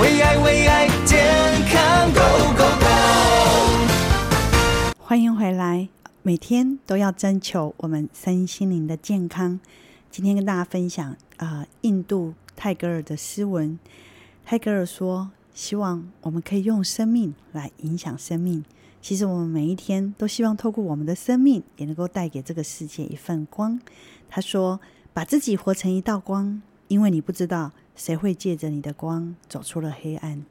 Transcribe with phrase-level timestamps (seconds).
[0.00, 1.24] 为爱为爱健
[1.70, 2.86] 康 Go Go Go！
[4.98, 5.88] 欢迎回来，
[6.22, 9.60] 每天都要征求我们身心灵的健康。
[10.10, 13.78] 今天跟大家分享啊、印度泰戈尔的诗文。
[14.44, 18.64] 泰戈尔说：“希望我们可以用生命来影响生命。
[19.00, 23.78] 其实我们每一天都希望透过我们的生命，也能够带给这个世界一份光。”
[24.28, 24.80] 他说
[25.14, 30.44] ：“把自己活成一道光，因为你不知道。”谁会借着你的光走出了黑暗？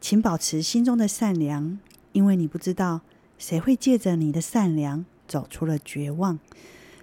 [0.00, 1.78] 请保持心中的善良，
[2.12, 3.00] 因为你不知道
[3.38, 6.38] 谁会借着你的善良走出了绝望。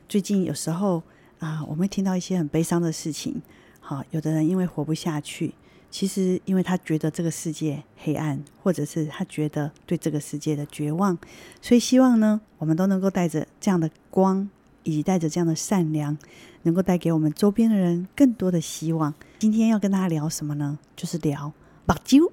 [0.09, 1.03] 最近有时候
[1.39, 3.41] 啊，我们会听到一些很悲伤的事情。
[3.80, 5.53] 好，有的人因为活不下去，
[5.91, 11.17] 其实因为他觉得这个世界黑暗，或者是他觉得对这个世界的绝望，
[11.61, 14.49] 所以希望呢，我们都能够带着这样的光。
[14.87, 16.17] 以及带着这样的善良，
[16.63, 19.13] 能够带给我们周边的人更多的希望。
[19.37, 20.79] 今天要跟大家聊什么呢？
[20.95, 21.51] 就是聊
[21.85, 22.31] 目睭，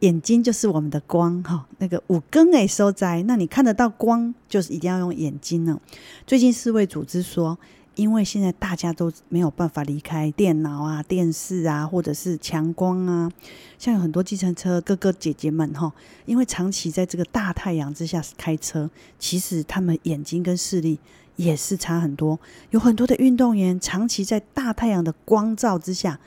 [0.00, 1.68] 眼睛就是我们的光哈。
[1.78, 5.80] 那个五更诶收在，那你看得到光，就是一定要用眼睛呢。
[6.26, 7.56] 最近世卫组织说，
[7.94, 13.30] 因为现在大家都没有办法离开电脑啊、电视啊，或者是强光啊，
[13.78, 15.92] 像有很多计程车哥哥姐姐们哈，
[16.24, 20.98] 因为长期在这个大太阳之下开车，其实他们眼睛跟视力。
[21.36, 22.38] 也是差很多，
[22.70, 26.18] 有很多的运动员长期在大太阳的光照之下，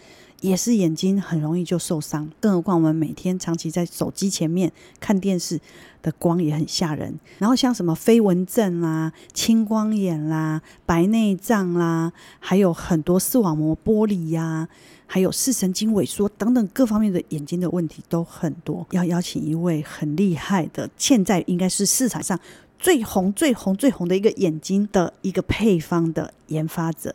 [0.42, 2.30] 也是眼睛很容易就受伤。
[2.40, 5.60] 更何况我们每天长期在手机前面看电视
[6.02, 7.20] 的光也很吓人。
[7.40, 14.70] 然后像什么飞蚊症啦、青光眼啦、白内障啦，还有很多视网膜剥离呀，
[15.08, 18.86] 还有视神经萎缩等等各方面的眼睛的问题都很多。
[18.92, 22.40] 要邀请一位很厉害的，现在应该是市场上。
[22.80, 27.14] 最红、最红、最红的一个眼睛的一个配方的研发者，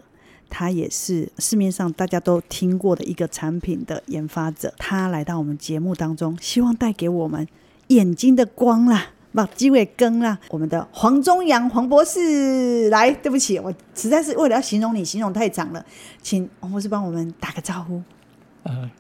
[0.51, 4.73] 他也是市面上大家都听过的一个产品的研发者。
[4.77, 7.49] 他来到我们节目当中，希望带给我们
[7.87, 10.39] 眼睛的光啦，把机会更啦。
[10.51, 15.85] 我们的黄忠阳黄博士来，对不起，我实在是为了要形容你，形容太长了，
[16.21, 18.03] 请黄博士帮我们打个招呼。
[18.65, 18.91] 呃，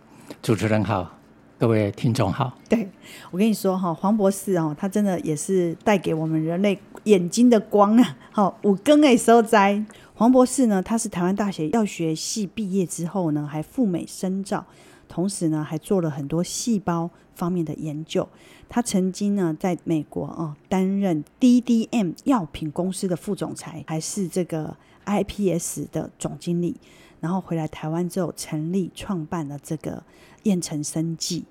[0.43, 1.19] 主持人好。
[1.57, 2.89] 各位听众好，对，
[3.31, 8.17] 我跟你说哈，黄博士哦，他真的也是带给我们人类眼睛的光啊。
[8.33, 9.83] 好，五更诶所在，
[10.15, 14.67] 黄博士呢，他是台湾大学药学系毕业之后呢，还赴美深造，
[15.09, 18.29] 同时呢，还做了很多细胞方面的研究。
[18.69, 24.77] 他曾经呢，在美国哦，担任 DDM 药品公司的副总裁，还是这个
[25.07, 26.77] IPS 的总经理。
[27.21, 30.03] 然后回来台湾之后，成立创办了这个
[30.45, 31.45] 彦臣生计。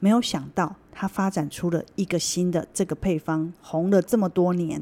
[0.00, 4.80] 没有想到，他发展出了一个新的这个配方，红了这么多年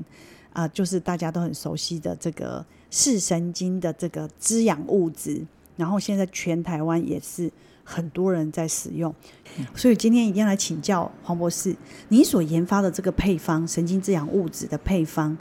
[0.52, 5.44] 啊、呃，就是大家都很熟悉的这个视神经的这个滋养物质。
[5.76, 7.50] 然后现在全台湾也是
[7.84, 9.14] 很多人在使用，
[9.74, 11.76] 所以今天一定要来请教黄博士，
[12.08, 15.36] 你所研发的这个配方，神经滋养物质的配方。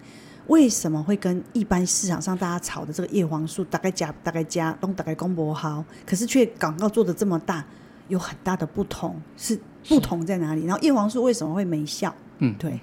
[0.47, 7.65] 为什么会跟一般市场上大家炒的这个叶黄素大概加大概加都大概公博好，可是却广告做的这么大，
[8.07, 10.65] 有很大的不同，是不同在哪里？
[10.65, 12.13] 然后叶黄素为什么会没效？
[12.39, 12.79] 嗯，对，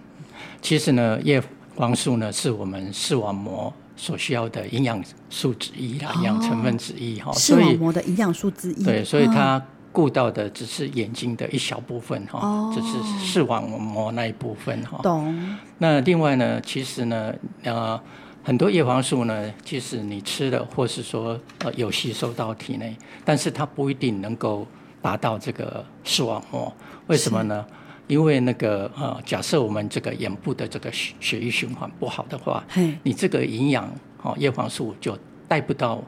[0.60, 1.42] 其实呢，叶
[1.76, 9.56] 黄素呢是我们视网膜所需要的营养素之一啦，营养成分之一哈，视网膜的营养素之一，对，所以它。
[9.58, 9.62] 哦
[9.94, 14.98] 顾到的只是眼睛的一小部分哈，哦、只是视网膜那一部分哈。
[15.02, 15.58] 懂。
[15.76, 17.30] 那另外呢，其实呢，
[17.62, 18.00] 呃，
[18.42, 24.66] 很多叶黄素呢，即使你吃了，或是说呃有吸收到体内，但是它不一定能够
[25.02, 26.72] 达到这个视网膜。
[27.08, 27.66] 为什么呢？
[28.06, 32.64] 因为那个呃，假设我们这个眼部的这个血血液循环不好的话，
[33.02, 33.90] 你这个营养
[34.22, 35.18] 哦叶黄素就
[35.48, 36.02] 带不到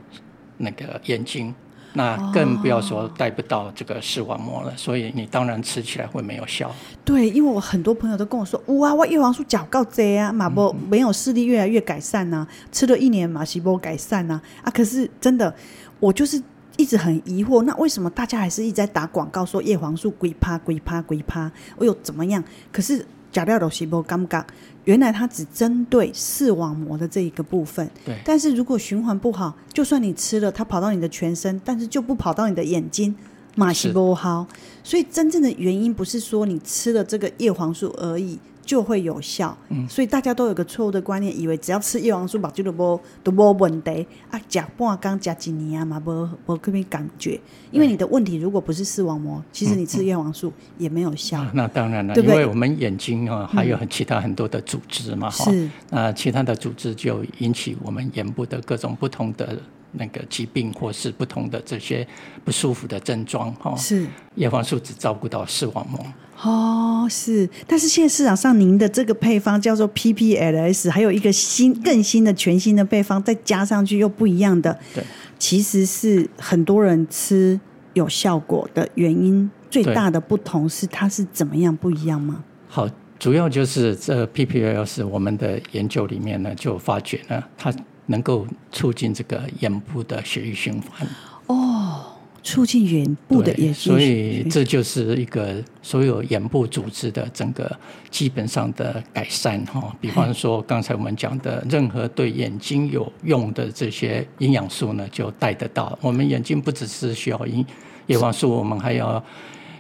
[0.57, 1.55] 那个眼睛。
[1.97, 6.69] 那更不要说带不到这个视网膜了，哦、所以你当然吃起来会没有效。
[7.05, 15.55] 对，因为我很多朋友都跟我说，哇，我叶黄素脚够贼啊，马波没有视力越来越改善呐、啊，嗯、吃了一年马西波改善呐，啊，啊，可是真的，
[16.01, 16.43] 我就是
[16.77, 22.43] 一直很疑惑，那为什么大家还是一直在打广告说叶黄素龟趴龟趴龟趴，我又怎么样？
[22.73, 24.45] 可是假料都西波尴尬。
[24.85, 28.19] 原来它只针对视网膜的这一个部分，对。
[28.25, 33.15] 但是如果循环不好，就算你吃了，它跑到你的全身，但是就不跑到你的眼睛，
[33.57, 34.47] 马西波好。
[34.83, 38.39] 所以真正的原因不是说你吃了这个叶黄素而已。
[38.65, 44.07] 就会有效，嗯，所以大家都有个错误的观念，以为只要吃叶黄素，把就都无都无问题。
[44.31, 47.39] 啊，加半缸加几年啊嘛，无无特别感觉，
[47.71, 51.45] 因为你的问题如果不是视网膜，其实你吃叶黄素也没有效。
[51.53, 59.59] 那当然了，因为我们眼睛啊还有很其他很多的组织嘛，哈，是，那其他的组织就引起我们眼部的各种不同的
[59.95, 62.07] 那个疾病或是不同的这些
[62.45, 63.75] 不舒服的症状哈。
[63.77, 65.99] 是叶黄素只照顾到视网膜。
[66.43, 74.79] 哦，是，但是现在市场上您的这个配方叫做 PPLS，还有一个新更新的全新的配方，再加上去又不一样的。
[74.95, 75.03] 对，
[75.39, 77.59] 其实是很多人吃
[77.93, 82.45] 有效果的原因，最大的不同是它是怎么样不一样吗？
[82.69, 82.89] 好。
[83.17, 87.73] 主要就是这 PPLS，我们的研究里面呢，就发觉呢，它
[88.07, 91.09] 能够促进这个眼部的血液循环。
[91.47, 92.05] 哦，
[92.43, 97.71] 促进眼部的眼，所以这就是一个所有眼部组织的整个
[98.11, 99.95] 基本上的改善哈。
[100.01, 105.99] 比方说刚才我们讲的，任何对眼睛有用的这些营养素呢，就带得到。
[106.01, 107.65] 我们眼睛不只是需要营
[108.07, 109.23] 叶黄素，我们还要。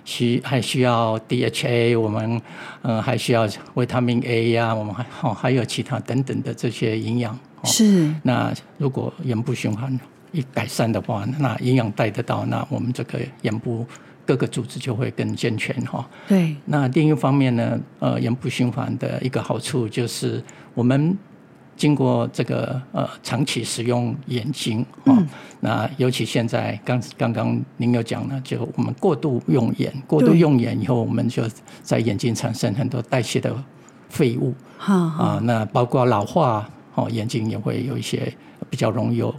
[0.06, 2.38] 需还需要 DHA，我们
[2.82, 7.38] 嗯还需要维他命 A 呀、啊，我们还哦还有其他等等的这些营养。
[7.64, 8.14] 是。
[8.22, 9.99] 那如果眼部循环
[10.32, 13.87] 一改善的话，那营养带得到，那我们这个眼部
[14.26, 16.08] 各个组织就会更健全哈。
[16.28, 16.55] 对。
[16.66, 20.43] 那另一方面呢，呃，眼部循环的一个好处就是
[20.75, 21.16] 我们。
[21.76, 25.28] 经过这个呃长期使用眼睛啊、哦嗯，
[25.58, 31.43] 那尤其现在刚刚刚您有讲呢，就我们过度用眼，过度用眼以后，我们就
[31.82, 33.52] 在眼睛产生很多代谢的
[34.08, 38.32] 废物啊、呃，那包括老化哦，眼睛也会有一些
[38.70, 39.35] 比较容易有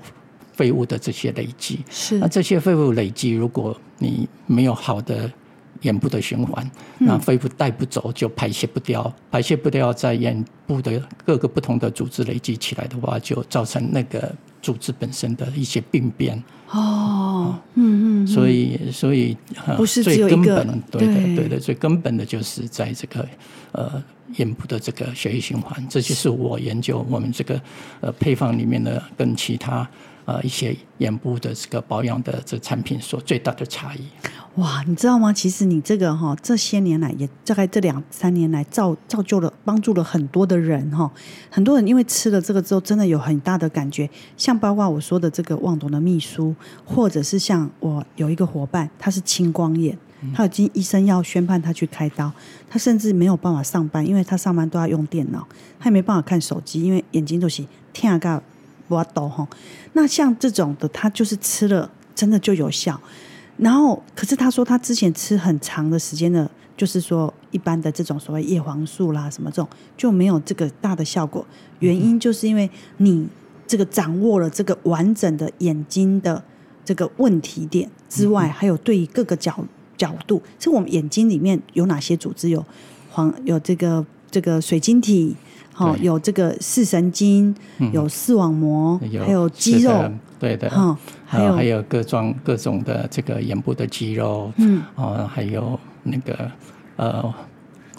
[0.53, 1.79] 废物的这些累积。
[1.89, 5.31] 是，那这些废物累积，如果你没有好的。
[5.85, 16.43] 眼部的循环，那肺部带不走，就排泄不掉，嗯，排泄不掉，在眼部的各个不同的组织累积起来的话，就造成那个组织本身的一些病变。
[16.71, 19.37] 哦，嗯嗯，所以所以
[19.77, 23.27] 不是最根本，对的对的，最根本的就是在这个
[23.71, 24.03] 呃
[24.37, 27.61] 眼部的这个血液循环，这就是我研究我们这个
[28.01, 29.87] 呃配方里面的跟其他。
[30.25, 33.99] 呃，一些眼部的这个保养的这产品所最大的差异。
[34.55, 35.31] 哇，你知道吗？
[35.31, 41.11] 其实你这个哈，这些年来也大概这两三年来造造就了帮助了很多的人哈。
[41.49, 44.09] 很多人因为吃了这个之后，真的有很大的感觉。
[44.37, 46.55] 像包括我说的这个望董的秘书，
[46.85, 49.97] 或者是像我有一个伙伴，他是青光眼，
[50.33, 52.31] 他已经医生要宣判他去开刀，
[52.69, 55.45] 他甚至没有办法上班，因为他上班都要用电脑，
[55.77, 58.41] 他也没办法看手机，因为眼睛都是天啊
[58.87, 59.47] 我懂哈，
[59.93, 62.99] 那像这种的，他就是吃了真的就有效。
[63.57, 71.45] 然后，可是他说他之前吃很长的时间的，就是说一般的这种所谓叶黄素啦什么这种就没有这个大的效果。
[71.79, 73.27] 原因就是因为你
[73.65, 76.43] 这个掌握了这个完整的眼睛的
[76.83, 79.65] 这个问题点之外，还有对于各个角
[79.97, 82.49] 角度，是我们眼睛里面有哪些组织？
[82.49, 82.63] 有
[83.09, 85.35] 黄有这个这个水晶体。
[85.75, 87.53] 好，有这个视神经，
[87.91, 96.49] 有视网膜，嗯、还有肌肉，对的，哈，还有还有各种各种的这个眼部的肌肉，嗯，哦，还有那个
[96.95, 97.33] 呃。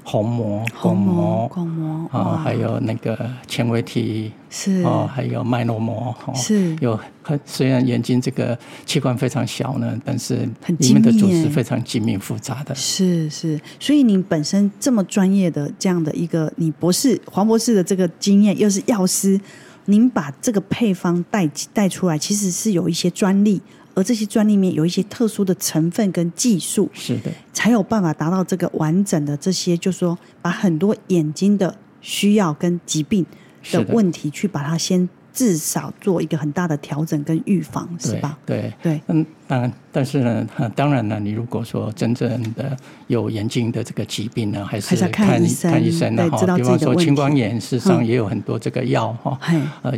[0.08, 6.76] 虹膜、巩膜、巩膜啊，还有那个纤维体是哦，还有脉络膜是。
[6.80, 10.48] 有很虽然眼睛这个器官非常小呢，但是
[10.78, 12.72] 里面的组织非常精密复杂的。
[12.72, 19.40] 是是，所以您本身这么专业的这样的一个，你博士黄博士的这个经验，又是药师，
[19.86, 23.60] 您把这个配方带带出来，其实是有一些专利。
[23.96, 33.24] 而这些专利里面有一些特殊的成分跟技术，是的，才有办法达到这个完整的这些，就是说把很多眼睛的需要跟疾病
[33.72, 38.38] 的问题，去把它先至少做一个很大的调整跟预防，是吧？
[38.44, 38.70] 对。
[38.82, 42.76] 对，嗯，当然，但是呢，当然呢，你如果说真正的
[43.06, 49.40] 有眼睛的这个疾病呢，还是看看医生，看医生的哈，比方说青光眼，事实上也有很多这个药哈，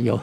[0.01, 0.17] 有。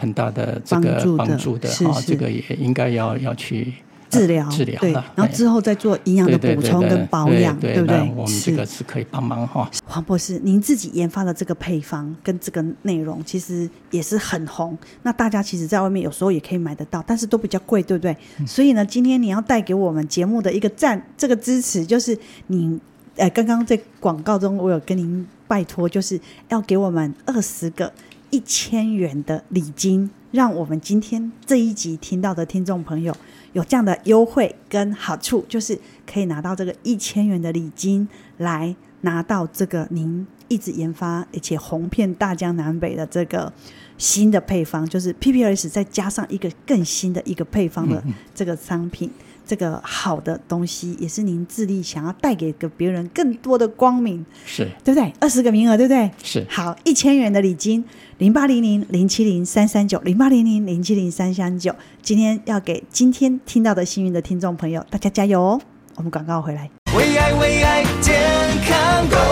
[0.00, 3.74] 很大的这个帮助的啊，这个也应该要要去
[4.08, 8.12] 治疗治疗对，然后之后再做营养的补充跟保养，对不对？
[8.16, 9.70] 我们这个是可以帮忙哈。
[9.84, 14.76] 黄博士，您自己研发的这个配方跟这个内容，其实也是很红。
[15.02, 18.16] 那大家其实，在外面有时候也可以买得到，但是都比较贵，对不对？
[18.38, 22.80] 嗯、所以呢，今天你要带给我们节目的一个赞，这个支持，就是你
[23.14, 27.92] 呃，刚刚在广告中我有跟您拜托，就是要给我们二十个。
[28.30, 33.14] 一千元的礼金，让我们今天这一集听到的听众朋友
[33.52, 38.08] 有这样的优惠跟好处，就是可以拿到这个一千元的礼金，
[38.38, 43.52] 来拿到这个您一直研发而且红遍大江南北的这个
[44.00, 48.02] 新的配方，就是 PPLS 再加上一个更新的一个配方的
[48.34, 49.08] 这个商品。
[49.46, 55.12] 这个好的东西，也是您致力想要带给给别人更多的光明，是对不对？
[55.18, 56.08] 二十个名额，对不对？
[56.22, 57.84] 是好，一千元的礼金，
[58.18, 61.74] 零八零零零七零三三九，零八零零零七零三三九。
[62.00, 65.60] 今天要给今天听到的幸运的听众朋友，大家加油哦！
[65.96, 68.20] 我们广告回来，为爱为爱健
[68.68, 69.29] 康！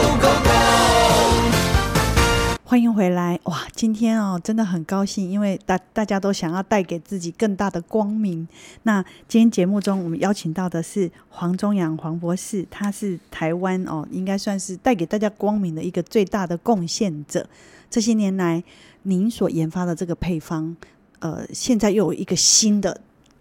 [2.68, 3.66] 欢迎回来哇！
[3.74, 8.46] 今天哦，真的很高兴，因为大大家都想要带给自己更大的光明。
[8.82, 17.48] 那今天节目中，我们邀请到的是黄中阳黄博士，他是台湾哦，应该算是带给大家光明的一个最大的贡献者。
[17.88, 18.62] 这些年来，
[19.04, 20.76] 您所研发的这个配方，
[21.20, 23.00] 呃，现在又有一个新的、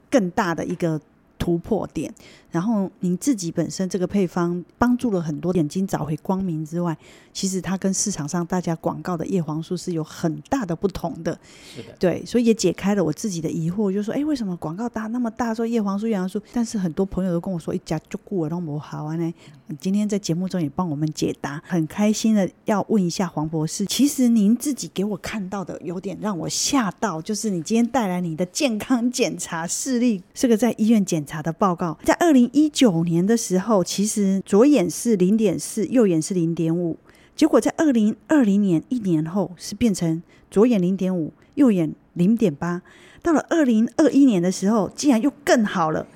[0.09, 1.01] 更大的一个
[1.37, 2.13] 突破点。
[2.51, 6.97] 然后您自己本身这个配方帮助了很多眼睛找回光明之外，
[7.33, 11.37] 其实它跟市场上大家广告的叶黄素是有很大的不同的。
[11.75, 19.33] 是的，对，所以也解开了我自己的疑惑，就是说，哎，为什么广告打那么大说叶黄素、叶黄素，但是很多朋友都跟我说，一家就顾我都不好啊呢？
[19.79, 32.49] 今天在节目中也帮我们解答，很开心的要问一下黄博士，其实您自己给我看到的有点让我吓到，就是你今天带来你的健康检查视力，是个在医院检查的报告，在二零。
[32.53, 36.97] 一九年的时候，其实左眼是零点四，右眼是零点五。
[37.35, 42.81] 结果在二零二零年一年后，是变成左眼零点五，右眼零点八。
[43.21, 46.07] 到了二零二一年的时候，竟然又更好了，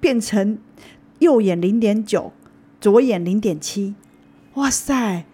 [0.00, 0.58] 变成
[1.18, 2.32] 右眼零点九，
[2.80, 3.94] 左眼零点七。
[4.54, 5.24] 哇塞！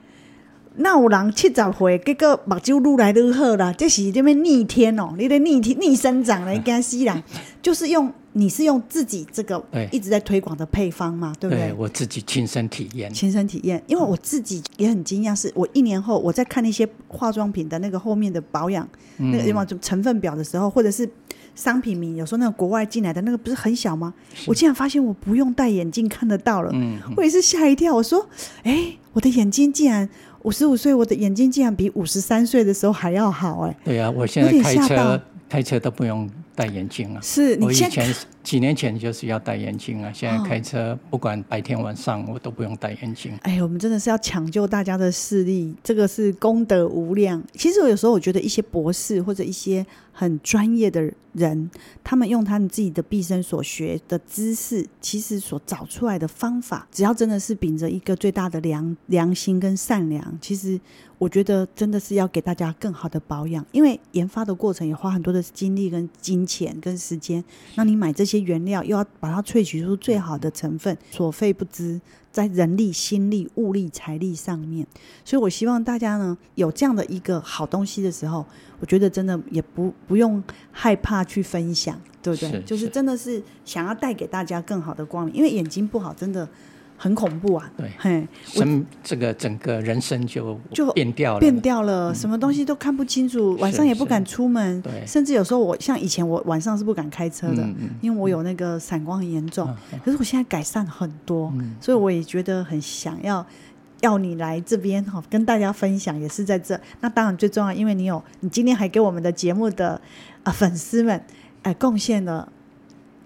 [0.77, 7.23] 那有人七十岁，结果目睭愈来愈好啦，这是这边逆天哦，你的逆天逆生长了，干死人，
[7.63, 8.13] 就是用。
[8.39, 11.35] 你是用自己这个一直在推广的配方嘛？
[11.41, 11.69] 对不对？
[11.69, 13.11] 对，我自己亲身体验。
[13.11, 21.09] 亲身体验，因为我自己也很惊讶，是我一年后我在看那些化妆品的那个后面的保养、嗯、那个什么成分表的时候，或者是
[21.55, 24.13] 商品名，有时候那个国外进来的那个不是很小吗？
[24.47, 26.71] 我竟然发现我不用戴眼镜看得到了。
[26.75, 27.95] 嗯，我也是吓一跳。
[27.95, 28.29] 我说
[28.65, 30.07] ：“哎，我的眼睛竟然
[30.43, 36.29] 五十五岁，我的眼睛竟然比五十三岁的时候还要好。”哎，对啊，我现在开车开车都不用。
[36.57, 37.21] 戴眼镜啊！
[37.23, 38.13] 是你我以前
[38.47, 43.37] 几年前就是要戴眼镜啊，现在开车不管白天晚上我都不用戴眼镜。
[43.43, 47.43] 哎，我们真的是要抢救大家的视力，这个是功德无量。
[47.55, 51.69] 其实我有时候我觉得一些博士或者一些很专业的人，
[52.05, 60.79] 他们用他们自己的毕生所学的知识，其实所找出来的方法，只要真的是秉着一个最大的良良心跟善良，其实。
[61.19, 67.43] 我觉得真的是要给大家更好的保养，因为研发的过程也花很多的精力、跟金钱、跟时间。
[67.75, 72.01] 那你买这些原料，又要把它萃取出最好的成分，所费不知，
[72.31, 74.87] 在人力、心力、物力、财力上面。
[75.25, 78.45] 所以我希望大家呢，有这样的一个好东西的时候，
[78.81, 82.51] 我觉得真的也不不用害怕去分享，对不对？
[82.51, 86.49] 是是就是真的是想要带给大家更好的光明，因为眼睛不好，真的。
[86.97, 87.71] 很恐怖啊！
[87.77, 97.69] 对，嘿，生这个整个人生就就变掉了，变掉了，什么东西都看不清楚，晚上也不敢出门，对，甚至有时候我像以前我晚上是不敢开车的，
[98.01, 99.69] 因为我有那个散光很严重。
[100.05, 103.45] 可是我现在改善很多，所以我也觉得很想要
[104.01, 106.81] 要你来这边哈，跟大家分享，也是在这。
[107.01, 110.01] 那当然最重要，因为你有你今天还给我们的节目的
[110.45, 111.23] 啊粉丝们
[111.63, 112.51] 哎贡献了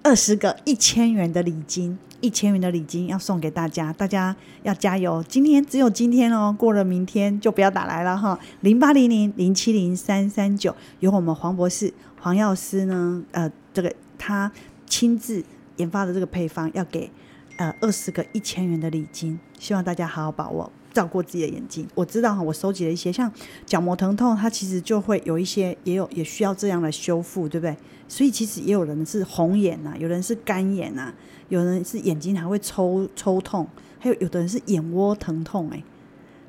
[0.02, 1.96] 二十个一千元的礼金。
[2.20, 5.24] 一千元的礼金要送给大家，大家要加油！
[5.28, 8.38] 今天只有今天哦，过了明天就不要打来了哈。
[8.60, 14.50] 零八零零零七零三三九，由我们黄博士黄药师呢，呃，这个他
[14.86, 15.44] 亲自
[15.76, 17.10] 研发的这个配方，要给
[17.56, 21.86] 呃二十个一千元的礼金，希望大家好好把握，照顾自己的眼睛。
[21.94, 23.30] 我知道哈，我收集了一些，像
[23.66, 27.76] 角膜疼痛，它其实就会有一些，也有也需要这样的修复，对不对？
[28.08, 31.14] 所以其实也有人是红眼呐、啊，有人是干眼呐、啊。
[31.48, 33.66] 有人是眼睛还会抽抽痛，
[33.98, 35.82] 还有有的人是眼窝疼痛，哎，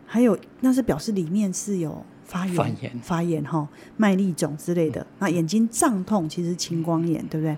[0.06, 3.68] 还有那是表示里面是有发炎、发炎、发炎哈，
[3.98, 5.04] 麦粒肿之类的。
[5.18, 7.58] 那眼睛胀痛其实是青光眼，对不对？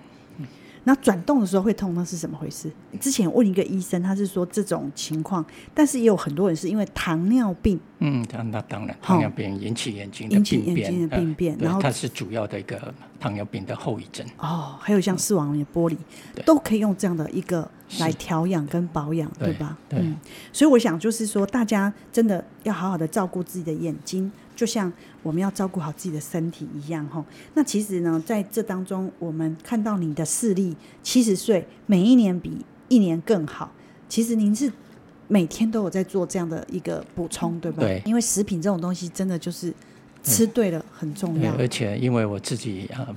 [0.84, 2.70] 那转动的时候会痛，那是怎么回事？
[3.00, 7.80] 之前问一个医生，他是说这种情况，但是也有很多人是因为糖尿病。
[8.00, 14.26] 嗯，那当然，糖尿病引起眼睛的病变，引起眼睛的病变，然后它是主要的一个糖尿病的后遗症。
[14.38, 15.96] 哦，还有像视网膜剥离，
[16.44, 17.66] 都可以用这样的一个
[17.98, 19.78] 来调养跟保养，对吧？
[19.88, 19.98] 对。
[20.00, 20.16] 嗯，
[20.52, 24.30] 所以我想就是说，大家真的要好好的照顾自己的眼睛。
[24.54, 24.92] 就像
[25.22, 27.24] 我们要照顾好自己的身体一样，吼。
[27.54, 33.72] 那其实呢，在这当中，我们看到你的视力七十岁，每一年比一年更好。
[34.08, 34.70] 其实您是
[35.26, 37.82] 每天都有在做这样的一个补充，对吧？
[37.82, 38.02] 对。
[38.04, 39.72] 因为食品这种东西，真的就是
[40.22, 41.52] 吃对了很重要。
[41.56, 43.08] 而且因为我自己啊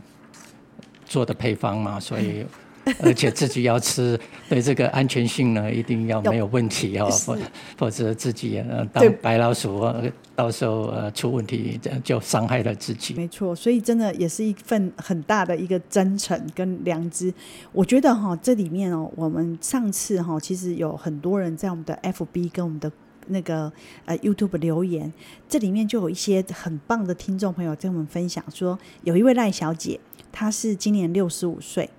[1.05, 2.45] 做的配方嘛，所以
[3.03, 7.37] 而且自己要吃，对这个安全性呢，一定要没有问题哦，否
[7.77, 9.85] 否则自己呃当白老鼠，
[10.35, 13.13] 到时候呃出问题就伤害了自己。
[13.13, 17.33] 没错，所以真的也是一份很大的一个真诚跟良知。
[17.71, 22.91] 我觉得哈，这里面哦，我们上次哈，其实有很多人在我们的 FB 跟我们的
[23.27, 23.71] 那个
[24.05, 25.11] 呃 YouTube 留言，
[25.49, 29.99] 这里面就有一些很棒的听众朋友跟我们分享说，有一位赖小姐，
[30.31, 31.89] 她是今年六十五岁。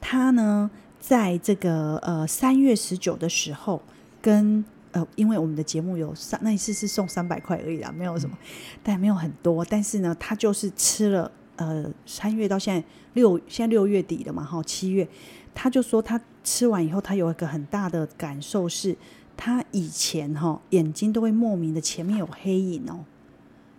[0.00, 3.82] 他呢，在这个呃三月十九的时候，
[4.22, 8.36] 跟呃，因为我们的节目有三那一次是送三百块而已啦，没有什么，
[8.82, 9.64] 但没有很多。
[9.64, 15.06] 但是呢，他就是吃了呃三月到现在六，现在六月底了嘛，哈，七月，
[15.54, 18.96] 他就说他吃完以后，他有一个很大的感受是，
[19.36, 23.04] 他以前哈眼睛都会莫名的前面有黑影哦，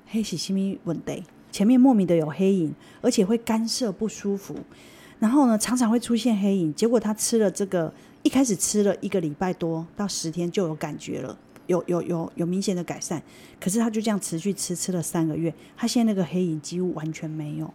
[0.06, 1.24] 黑是什么问题？
[1.52, 4.56] 前面莫名的有黑影，而且会干涩不舒服。
[5.20, 6.74] 然后呢，常常会出现黑影。
[6.74, 13.22] 结果他吃了这个，一开始吃了一个礼拜多到十天就有感觉了，有有有有明显的改善。
[13.60, 17.72] 可是他就这样持续吃，吃了三个月，他现在那个黑影几乎完全没有。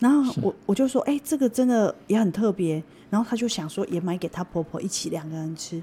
[0.00, 2.82] 然后我我就说，哎，这个真的也很特别。
[3.08, 5.82] 然后他就想说，也买给他婆婆一起两个人吃。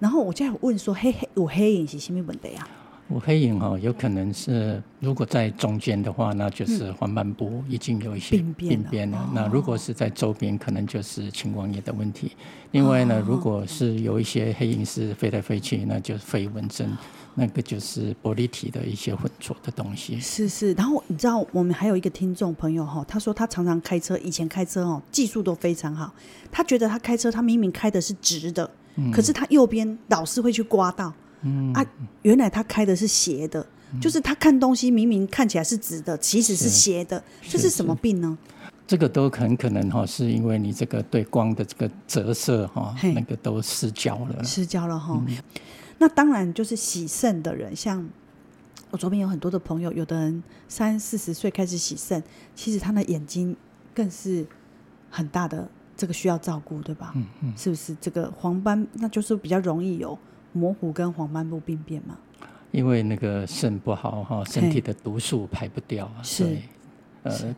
[0.00, 2.66] 然后我就问说，黑黑有黑影是什么问题呀？
[3.12, 9.30] 有黑影哈，有可能是如果在中间的话，那就是黄斑部已经有一些病变了。
[9.34, 12.32] 那如果是在周边，可能就是青光眼的问题。
[12.70, 16.96] 另外呢，如果是有一些黑影是飞来飞去，那就是飞蚊症，
[17.34, 20.18] 那个就是玻璃体的一些混浊的东西。
[20.18, 26.12] 是是，然后你知道我们还有一个听众朋友哈，他说他常常开车，以前开车哦技术都非常好，
[26.50, 28.70] 他觉得他开车他明明开的是直的，
[29.12, 31.12] 可是他右边老是会去刮到。
[31.42, 31.84] 嗯啊，
[32.22, 38.36] 原来他开的是斜的，嗯，就是他看东西明明看起来是直的，其实是斜的，是这是什么病呢？
[38.86, 45.36] 这个都很可能哈，是因为你这个对光的这个折射哈，那个都失焦了，失焦了哈，嗯。
[45.98, 48.06] 那当然就是洗肾的人，像
[48.90, 52.22] 我左边有很多的朋友，有的人三四十岁开始洗肾，
[52.54, 53.56] 其实他的眼睛
[53.94, 54.44] 更是
[55.08, 57.12] 很大的这个需要照顾，对吧？
[57.14, 60.18] 嗯嗯，是不是这个黄斑，那就是比较容易有。
[60.52, 62.16] 模糊跟黄斑部病变嘛，
[62.70, 66.58] 因为那个肾不好哈，身体的毒素排不掉啊，所以
[67.22, 67.54] 呃，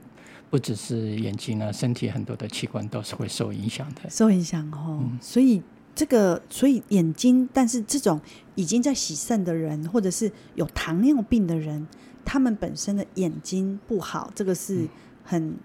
[0.51, 5.19] 不只是眼睛啊，身体很多的器官都是会受影响的，受影响哦、嗯。
[5.21, 5.63] 所以
[5.95, 8.21] 这个，所以眼睛，但是这种
[8.55, 11.87] 已经在洗肾的人，或者是有糖尿病的人，
[12.25, 14.89] 他们本身的眼睛不好，这个是
[15.25, 15.43] 很。
[15.49, 15.59] 嗯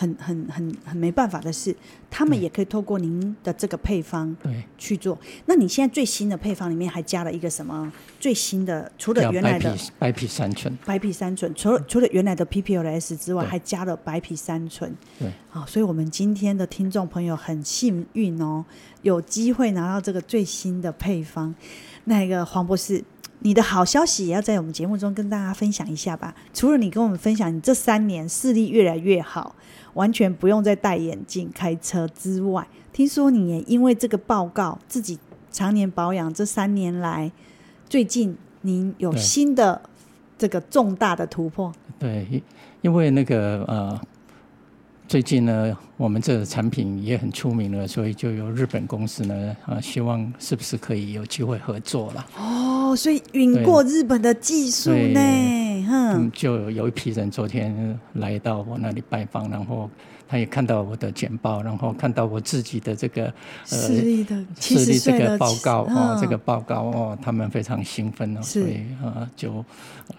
[0.00, 1.76] 很很很很没办法的事，
[2.08, 5.18] 他们也可以透过您的这个配方对去做。
[5.44, 7.92] 那你现在最新的配方里面还加了一个什么？
[8.18, 14.96] 最新的除了原来的白皮三醇，白皮三醇除了除了原来的 PPLS 之外，还加了白皮三醇。
[15.18, 18.64] 对，好，所以我们今天的听众朋友很幸运哦，
[19.02, 21.54] 有机会拿到这个最新的配方。
[22.04, 23.04] 那个黄博士，
[23.40, 26.34] 你的好消息也要在我们节目中跟大家分享一下吧。
[26.54, 29.54] 除了你跟我们分享你这三年视力越来越好。
[29.94, 35.18] 完全不用再戴眼镜开车之外，听说你也因为这个报告，自己
[35.50, 37.32] 常年保养，这三年来，
[37.88, 39.82] 最近您有新的
[40.38, 41.72] 这个重大的突破。
[41.98, 42.40] 对，
[42.82, 44.00] 因为那个呃，
[45.10, 52.24] 最近呢，我们这个产品也很出名了，所以就有日本公司呢啊、呃，希望是不是可以有机会合作了。
[52.38, 55.20] 哦，所以云过日本的技术呢？
[55.90, 59.90] 嗯，就有一批人昨天来到我那里拜访，然后
[60.30, 69.64] 他也看到我的简报，然后看到我自己的这个呃视力的视力这个报告哦，这个报告哦，他们非常兴奋哦，所以啊就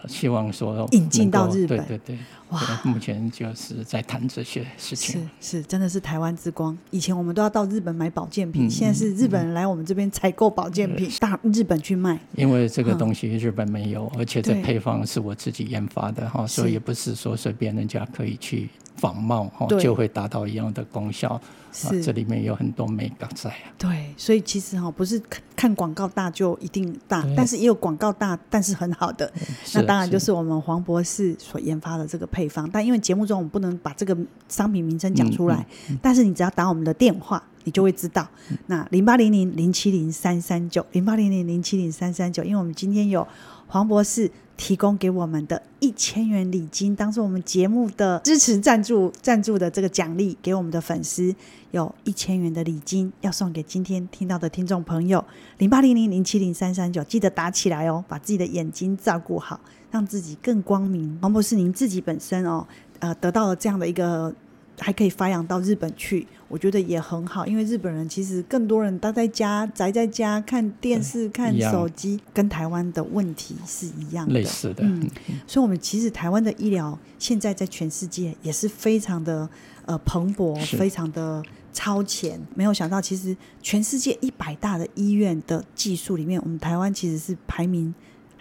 [0.08, 2.18] 希望说引进到日本，对对对，
[2.50, 6.78] 哇，目前就是在谈这些事情，是是真的是台湾之光。
[6.90, 12.20] 以前我们都要到日本买保健品，嗯、现在是日本人来我们这边采购保健品，到、嗯、日本去卖。
[12.36, 18.70] 因为这个东西日本没有，嗯、而且这配方是我自己研发的哈，所以也不是说随便人家可以去
[19.02, 21.42] 仿冒哈，就会达到一样的功效。
[21.74, 23.72] 是，啊、这里面有很多美感在啊。
[23.78, 25.20] 对，所以其实哈，不是
[25.56, 29.32] 看广告大就一定大，但是也有广告大但是很好的。
[29.74, 32.70] 那当然就是我们黄博士所研发的这个配方。
[32.70, 34.16] 但因为节目中我们不能把这个
[34.50, 38.28] 商品名称讲出来，嗯嗯嗯，但是你只要打我们的电话，你就会知道。
[38.50, 43.26] 嗯、那零八零零零七零三三九，零八零零零七零三三九，因为我们今天有
[43.72, 44.30] 黄博士。
[44.58, 51.34] 提供给我们的一千元礼金，当做我们节目的支持赞助赞助的这个奖励，给我们的粉丝
[51.72, 55.26] 有一千元的礼金，要送给今天听到的听众朋友，
[55.58, 61.18] 零八零零零七零三三九，记得打起来哦，把自己的眼睛照顾好，让自己更光明。
[61.20, 62.68] 黄博士，您自己本身哦，
[63.00, 64.32] 呃，得到了这样的一个
[64.80, 67.46] 还可以发扬到日本去，我觉得也很好。
[67.46, 74.84] 因为日本人其实更多人待在家，宅在家看电视、看手机，跟台湾的问题是一样的，类似的。
[74.84, 75.10] 嗯，
[75.46, 79.48] 所以，我们其实台湾的医疗现在在全世界也是非常的
[79.86, 82.40] 呃蓬勃，非常的超前。
[82.56, 87.94] 没有想到，其实全世界一百大的医院的技术里面，我们台湾其实是排名。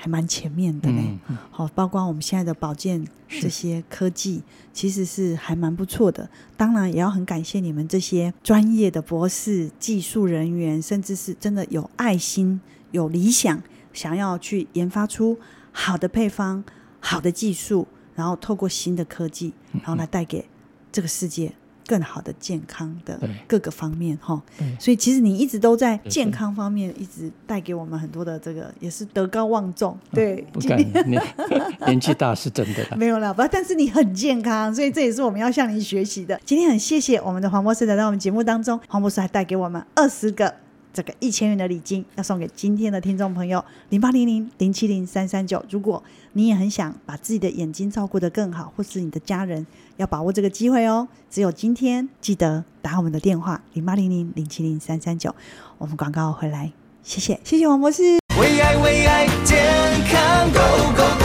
[0.02, 6.26] 还蛮前面的呢，好、嗯，包括我们现在的保健这些科技，其实是还蛮不错的。
[6.56, 12.58] 当然，也要很感谢你们这些专业的博士、技术人员，甚至是真的有爱心、
[12.92, 15.38] 有理想，想要去研发出
[15.70, 16.64] 好的配方、
[16.98, 20.48] 好的技术，然后透过新的科技，然后来带给
[20.90, 21.52] 这个世界。
[21.90, 24.40] 更好的健康的各个方面哈，
[24.78, 29.98] 所以其实你一直都在健康方面一直带给我们很多的这个，也是德高望重。
[30.12, 30.78] 对，不敢
[31.10, 31.20] 年
[31.86, 32.96] 年纪大是真的。
[32.96, 36.40] 没有了，不，但是你很健康，所以这也是我们要向你学习的。
[36.44, 40.54] 今天很谢谢我们的黄博士来到我们节目当中，黄博士还带给我们二十个。
[40.92, 45.64] 这个一千元的礼金要送给今天的听众朋友，零八零零零七零三三九。
[45.70, 49.64] 如果你也很想把自己的眼睛照顾得更好，或是你的家人，
[49.98, 51.06] 要把握这个机会哦。
[51.30, 55.32] 只有今天，记得打我们的电话零八零零零七零三三九。
[55.78, 56.72] 我们广告回来，
[57.04, 58.02] 谢谢，谢谢王博士。
[58.40, 59.62] 为爱为爱健
[60.08, 60.58] 康 Go
[60.96, 61.24] Go Go！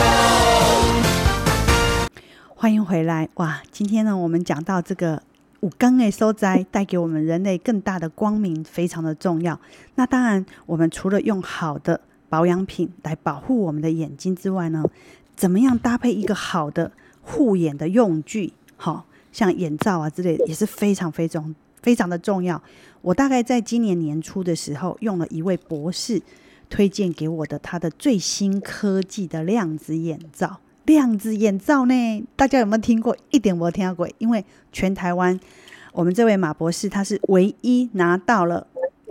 [2.54, 3.62] 欢迎回来哇！
[3.72, 5.22] 今天呢，我们讲到这个。
[5.60, 9.58] 五更诶，收摘带给我们人类更大的光明，非常的重要。
[9.94, 14.84] 那当然，我们除了用好的保养品来保护我们的眼睛之外呢，
[15.34, 16.92] 怎么样搭配一个好的
[17.22, 18.52] 护眼的用具？
[18.76, 22.60] 好像眼罩啊之类，也是非常非常非常的重要。
[23.00, 26.20] 我大概在今年年初的时候，用了一位博士
[26.68, 30.60] 推荐给我的他的最新科技的量子眼罩。
[30.86, 32.24] 量子眼罩呢？
[32.34, 33.16] 大家有没有听过？
[33.30, 34.08] 一点没听过。
[34.18, 35.38] 因为全台湾，
[35.92, 38.66] 我们这位马博士他是唯一拿到了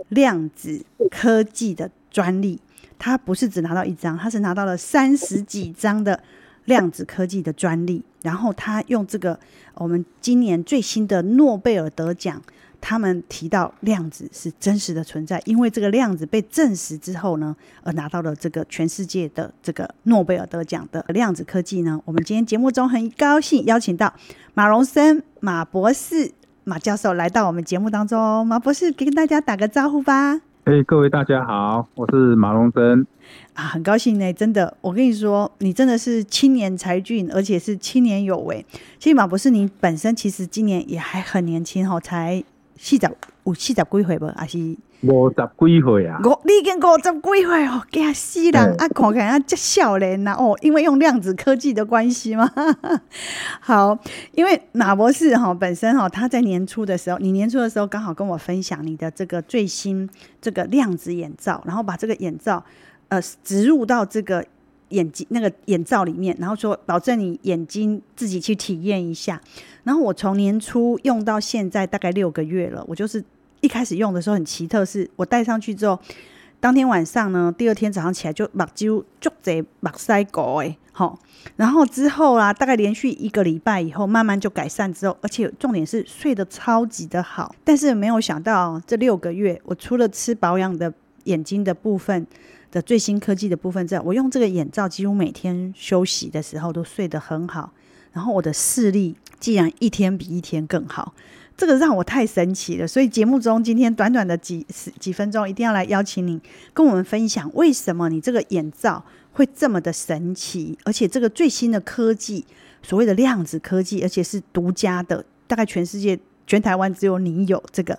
[0.09, 2.59] 量子科技的专利。
[2.97, 6.19] 他不是只拿到一张，他是拿到了三十几张的
[6.63, 8.01] 量子科技的专利。
[8.23, 9.39] 然后他用这个
[9.75, 12.41] 我们今年最新的诺贝尔得奖。
[12.87, 21.99] 他们提到量子是真实的存在，因为这个量子被证实之后呢，而拿到了这个全世界的这个诺贝尔得奖的量子科技呢。
[22.05, 24.13] 我们今天节目中很高兴邀请到
[24.53, 26.31] 马荣森马博士
[26.63, 28.45] 马教授来到我们节目当中。
[28.45, 30.39] 马博士，给跟大家打个招呼吧。
[30.65, 33.07] 哎、各位大家好，我是马荣森
[33.55, 38.63] 啊，很高兴呢，真的，我跟你说，你真的是青年才俊，而且是青年有为。
[38.99, 42.43] 其实马博士，你本身其实今年也还很年轻哦，才。
[42.77, 43.11] 四十
[43.45, 44.27] 有四十几岁不？
[44.35, 44.57] 还是
[45.01, 46.19] 五十几岁啊？
[46.23, 48.75] 五你已经五十几岁哦，惊死人！
[48.77, 52.51] 啊，看起来啊，这少年呐哦，因为用量子科技的关系嘛？
[53.61, 53.97] 好，
[54.33, 60.09] 因为马博士哈本身哈，他在年初的时候，你年初的时候刚好跟我分享你的这个最新
[60.41, 62.63] 这个量子眼罩，然后把这个眼罩
[63.09, 64.45] 呃植入到这个。
[64.89, 69.41] 眼睛那个眼罩里面，然后说保证你眼睛自己去体验一下。
[69.83, 72.83] 然后我从年初用到现在大概六个月了。
[72.87, 73.23] 我就是
[73.61, 75.99] 一开始用的时候很奇特，是我戴上去之后，
[76.59, 81.19] 当天晚上呢，第二天早上起来就目睭就贼目塞狗哎，好。
[81.55, 87.53] 然后之后啊，大概连续一个礼拜以后，慢慢就改善之后，而且重点是睡得超级的好。
[87.63, 90.93] 但是没有想到这六个月，我除了吃保养的
[91.25, 92.25] 眼睛的部分。
[92.75, 97.71] 的最新科技的部分，在我用这个眼罩，几乎每天休息的时候都睡得很好，
[98.11, 101.13] 然后我的视力竟然一天比一天更好，
[101.55, 102.85] 这个让我太神奇了。
[102.85, 106.37] 所以节目中今天短短的几十几分钟，一定要来邀请你
[106.73, 112.43] 跟我们分享，为什么你这个眼罩会这么的神奇，而且这个最新的科技，
[112.83, 117.97] 所谓的量子科技，而且是独家的，大概全世界全台湾只有你有这个。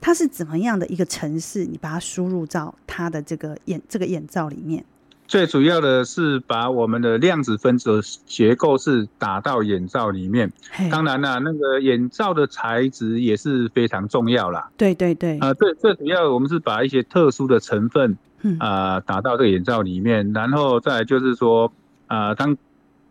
[0.00, 1.64] 它是怎么样的一个程式？
[1.64, 4.84] 你把它输入到它的这个眼这个眼罩里面。
[5.26, 10.50] 最主要的是把我们的量子分子的结构是打到眼罩里面。
[10.90, 14.70] 当然啦，那个眼罩的材质也是非常重要啦。
[14.78, 15.38] 对对对。
[15.40, 18.16] 啊，最最主要我们是把一些特殊的成分
[18.58, 21.70] 啊打到这个眼罩里面，然后再就是说
[22.06, 22.56] 啊，当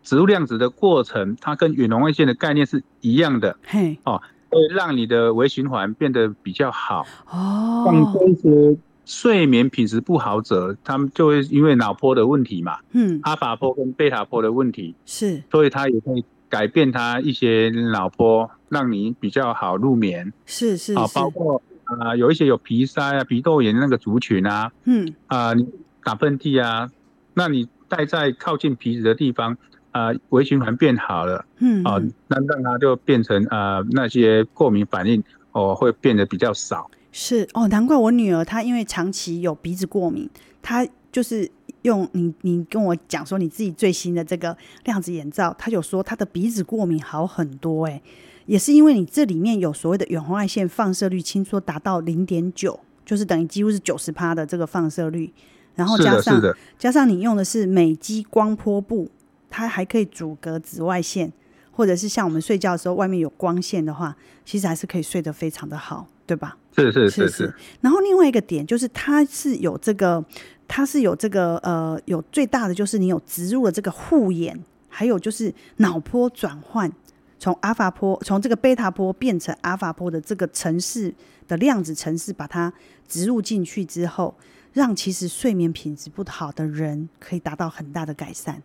[0.02, 3.56] 植入量子的过程，它跟远红外线的概念是一样的。
[3.64, 4.20] 嘿，哦。
[4.50, 7.06] 会让你的微循环变得比较好。
[7.30, 20.32] 哦，像这些睡眠品质不好者，他们就会因为脑波的问题嘛，嗯，阿法波跟贝塔波的问题是，所以他也会改变他一些脑波，让你比较好入眠。
[20.44, 25.66] 是是，啊，包括啊、呃，有一些有鼻塞啊、鼻窦炎那个族群啊，嗯，啊、呃，你
[26.04, 26.90] 打喷嚏啊，
[27.34, 29.56] 那你戴在靠近鼻子的地方。
[29.98, 36.88] 啊微循环变好了，嗯，啊，那让它就变成啊那些过敏反应哦会变得比较少。
[37.10, 40.28] 是哦，难怪我女儿她因为长期有鼻子过敏，
[40.62, 41.50] 她就是
[41.82, 48.00] 用你你跟我讲说你自己最新的这个量子眼罩，她有说她的鼻子过敏好很多哎，
[48.46, 55.32] 也是因为你这里面有所谓的远红外线放射率，轻说达到零点九，就是等于几乎是九十趴的这个放射率，
[55.74, 56.40] 然后加上
[56.78, 59.10] 加上你用的是美肌光波布，
[59.50, 61.32] 它还可以阻隔紫外线，
[61.70, 66.56] 或者是像我们睡觉的时候外面有光线的话，其实还是可以睡得非常的好，对吧？
[66.76, 70.24] 是是是是，然后另外一个点就是，它是有这个，
[70.68, 76.92] 它是有这个，呃，有最大的就是你有植入了这个护眼，还有就是脑波转换，
[77.38, 81.12] 从阿法波从这个贝塔波变成阿法波的这个城市
[81.48, 82.72] 的量子城市，把它
[83.08, 84.36] 植入进去之后，
[84.72, 88.62] 让其实睡眠品质不好的人可以达到很大的改善。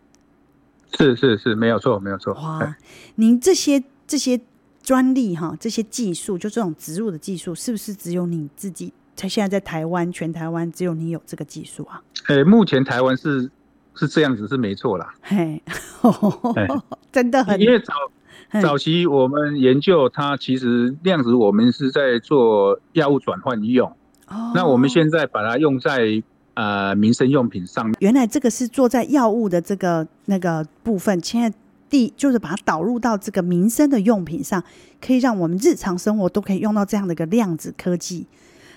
[0.96, 2.32] 是是是，没有错没有错。
[2.34, 2.76] 哇，
[3.16, 4.40] 您这些这些。
[4.84, 8.92] 专利哈，这些技术就这种植入的技术，是不是只有你自己？
[9.16, 12.02] 在现在在台湾，全台湾只有你有这个技术啊？
[12.28, 13.50] 诶、欸，目前台湾是
[13.94, 15.14] 是这样子，是没错啦。
[15.22, 15.62] 嘿，
[17.10, 17.58] 真的很。
[17.58, 17.94] 因为早
[18.60, 23.88] 早期我们研究它，其实量子我们是在做药物转换用。
[24.28, 24.52] 哦。
[24.54, 26.22] 那我们现在把它用在
[26.54, 27.94] 呃民生用品上面。
[28.00, 31.56] 原来这个是做在药物的这个那个部分，现在。
[31.90, 34.60] 第就是把它导入到这个民生的用品上，
[35.00, 38.26] 可以让我们日常生活都可以用到这样的一个量子科技，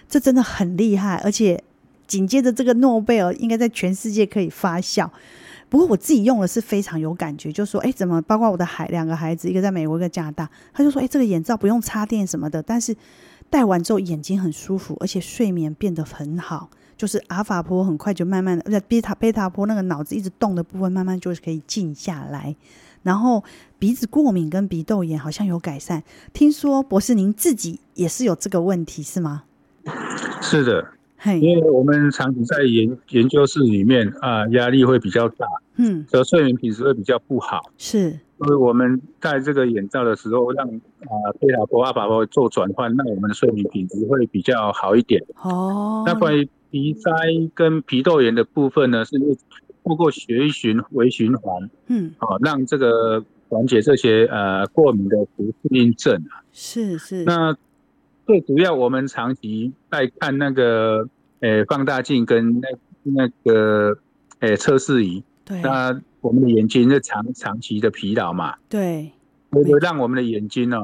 [0.07, 1.15] 这真的很厉害。
[1.23, 1.63] 而且
[2.05, 5.09] 紧接着这个诺贝尔应该在全世界可以发酵。
[5.67, 12.95] 不过我自己用的是非常有感觉，就说哎，怎么包括我的孩两个孩子，一个在美国，一个加拿大，他就说哎，这个眼罩不用插电什么的，但是
[13.49, 16.69] 戴完之后眼睛很舒服，而且睡眠变得很好。
[16.97, 22.55] 就是阿法波很快就慢慢的，而且贝塔贝塔波那个脑子一直动的部分，慢慢就是可以静下来。
[23.03, 23.41] 然后
[23.79, 29.43] 鼻子过敏跟鼻窦炎好像有改善，听说博士您自己也是有这个问题是吗？
[30.41, 30.85] 是的，
[31.39, 37.71] 因为我们长期在研研究室里面啊，压力会比较大，嗯，所以睡眠品质会比较不好。
[37.77, 45.23] 是，所以我们戴这个眼罩的时候，让啊贝塔波、阿法波做转换，那我们的睡眠品质会比较好一点。
[45.41, 47.11] 哦，那关于鼻塞
[47.53, 49.17] 跟鼻窦炎的部分呢，是。
[49.83, 56.43] 透过血液循微循环，嗯，好，让这个缓解这些呃过敏的不适应症啊。
[56.51, 57.23] 是是。
[57.23, 57.55] 那
[58.25, 61.07] 最主要，我们长期在看那个
[61.39, 62.67] 呃放大镜跟那
[63.03, 63.97] 那个
[64.39, 65.61] 呃测试仪，对。
[65.61, 68.57] 那我们的眼睛是长长期的疲劳嘛？
[68.67, 69.13] 对。
[69.51, 70.77] 会让我们的眼睛呢，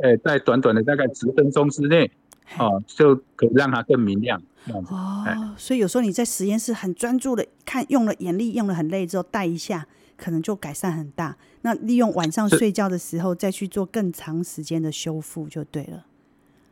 [0.00, 2.10] 呃，在短短的大概十分钟之内，
[2.56, 4.40] 哦，就可以让它更明亮。
[4.72, 11.36] 哦，所以有时候你在实验室很专注的看，用了眼力用了很累之后，戴一下可能就改善很大。
[11.62, 16.04] 那利用晚上睡觉的时候再去做更长时间的修复就对了。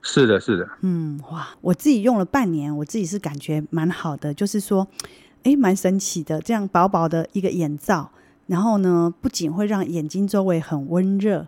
[0.02, 0.68] 是的，是的。
[0.82, 4.86] 嗯，哇，我自己用了半年，我自己是感觉蛮好的，就是说，
[5.42, 8.10] 哎，蛮神奇的，这样薄薄的一个眼罩，
[8.46, 11.46] 然后呢，不仅会让眼睛周围很温热。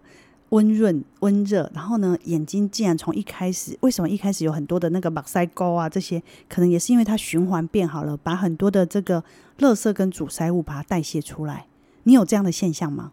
[0.51, 5.89] 温润、温热，然后呢，眼睛竟然从一开始，为什么一开始有很多的那个马塞沟啊？
[5.89, 9.23] 这些可能也是因为它循环变好了，把很多的这个
[9.59, 11.67] 垃圾跟阻塞物把它代谢出来。
[12.05, 13.13] 你有这样的现象吗？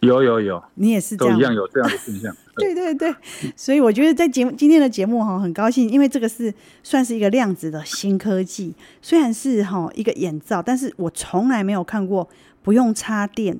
[0.00, 2.36] 有有有，你也是这样，都一样有这样的现象。
[2.56, 3.14] 对对对，
[3.56, 12.28] 所以我觉得在节目今天的节目哈，很高兴，因为这个是算是一个量子的新科技，虽然是哈一个眼罩，但是我从来没有看过
[12.62, 13.58] 不用插电。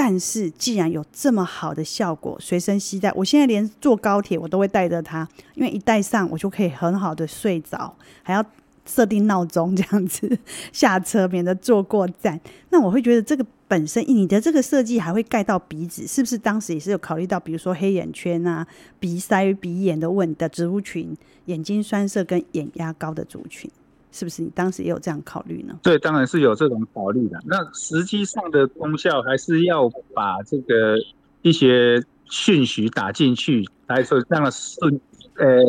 [0.00, 8.44] 但是，既然有这么好的效果，随身携带，我现在连坐高铁我都会带着它，因为一戴上我就可以很好的睡着，还要
[8.86, 10.38] 设定闹钟这样子
[10.72, 12.40] 下车，免得坐过站。
[12.70, 16.38] 那我会觉得这个本身你的这个设计还会盖到鼻子，是不是？
[16.38, 18.64] 当时也是有考虑到，比如说黑眼圈啊、
[19.00, 21.12] 鼻塞、鼻炎的问的植物群，
[21.46, 23.68] 眼睛酸涩跟眼压高的族群。
[24.10, 25.78] 是不是你当时也有这样考虑呢？
[25.82, 27.38] 对，当然是有这种考虑的。
[27.46, 30.96] 那实际上的功效还是要把这个
[31.42, 35.00] 一些讯息打进去，来说这样的瞬，
[35.36, 35.60] 呃，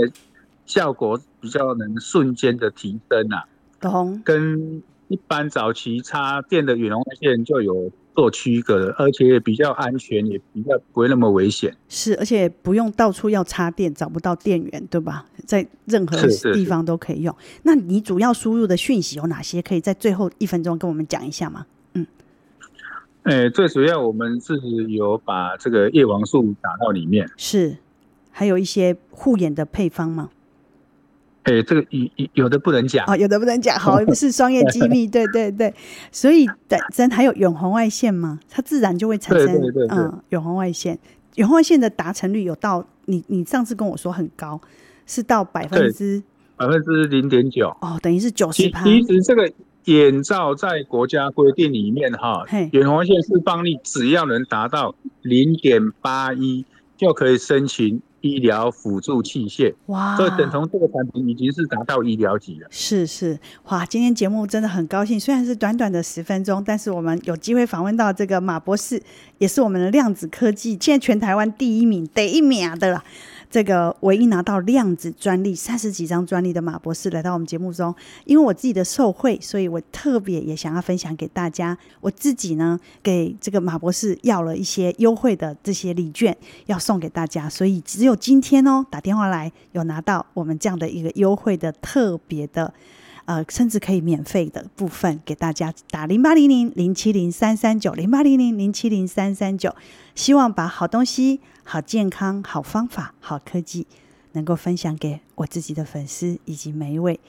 [0.65, 3.45] 效果比较能瞬间的提升啊。
[3.79, 4.21] 懂。
[4.23, 7.91] 跟一般早期插电的远红外线就有。
[8.15, 11.75] 做区隔的，而且也比较安全，也比较不会那么危险。
[11.87, 15.25] 是，而且不用到处要插电，找不到电源，对吧？
[15.45, 16.17] 在任何
[16.53, 17.35] 地方都可以用。
[17.39, 17.61] 是是是。
[17.63, 19.61] 那你主要输入的讯息有哪些？
[19.61, 21.65] 可以在最后一分钟跟我们讲一下吗？
[21.93, 22.05] 嗯。
[23.23, 27.29] 诶、欸，最主要我们是有把这个叶黄素打到里面。
[27.37, 27.77] 是，
[28.31, 30.29] 还有一些护眼的配方吗？
[31.43, 35.73] 哎、欸，这个有有的不能讲哦，有的不能讲，好，不是商业机密， 对对对。
[36.11, 40.99] 所以本身还有远红外线嘛，它自然就会产生对对对对嗯远红外线。
[41.35, 44.59] 远红外线的达成率有到你你上次跟我说很高，
[45.07, 46.21] 是到百分之
[46.57, 48.83] 百分之零点九哦，等于是九十趴。
[48.83, 49.49] 其实这个
[49.85, 56.65] 眼罩在国家规定里面哈，远红外线释放率只要能达到零点八一
[56.97, 58.01] 就可以申请。
[58.21, 60.15] 医疗辅助器械，哇！
[60.15, 62.67] 所以等同这个产品已经是达到医疗级了。
[62.69, 63.85] 是是，哇！
[63.85, 69.01] 今天节目真的很高兴，虽然是短短的十分钟，但是我们有机会访问到这个马博士，
[69.37, 73.03] 也是我们的量子科技现在全台湾第一名、第一名的啦。
[73.49, 77.93] 这个唯一拿到量子专利三十几张专利的马博士来到我们节目中，
[78.25, 81.77] 因为我自己的受惠，所以我特别也想要分享给大家。
[81.99, 92.73] 我自己呢，给这个马博士要了一些优惠的这些礼券，要送给大家，所以只有今天哦，打电话来有拿到我们这样的一个优惠的特别的。
[93.25, 99.75] 呃，甚至可以免费的部分给大家打零八零零零七零三三九零八零零零七零三三九，
[100.15, 101.39] 希望把好东西、
[101.71, 103.85] 好健康、好方法、好科技，
[104.31, 107.19] 能够分享给我自己的粉丝以及每一位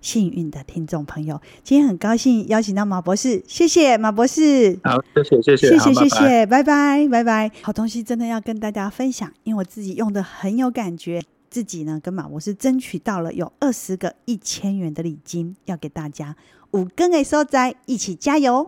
[0.00, 1.38] 幸运的听众朋友。
[1.62, 4.80] 今天很高兴邀请到马博士，谢谢马博士。
[4.82, 7.50] 好，谢谢谢谢，谢谢谢谢，拜拜拜拜。
[7.60, 11.22] 好东西真的要跟大家分享，因为我自己用的很有感觉。
[11.50, 16.34] 自己呢，跟马博士争取到了有二十个一千元的礼金，要给大家
[16.70, 18.66] 五根的收在，一起加油。